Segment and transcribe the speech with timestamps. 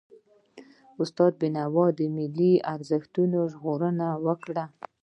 [1.01, 4.63] استاد بينوا د ملي ارزښتونو ژغورنه وکړه.